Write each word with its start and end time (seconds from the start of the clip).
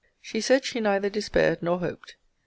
She 0.19 0.41
said 0.41 0.65
she 0.65 0.79
neither 0.79 1.11
despaired 1.11 1.61
nor 1.61 1.77
hoped. 1.77 2.15